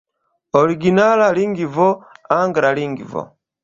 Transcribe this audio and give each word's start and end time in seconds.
Originala 0.61 1.27
lingvo: 1.41 1.89
angla 2.41 2.71
lingvo. 2.83 3.21